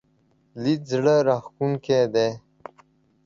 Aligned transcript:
لید 0.61 0.81
زړه 0.91 1.15
راښکونکی 1.27 2.01
دی. 2.13 2.29